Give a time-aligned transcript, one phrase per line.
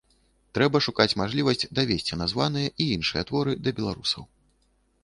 [0.57, 4.23] Трэба шукаць мажлівасць давесці названыя і іншыя творы да беларусаў.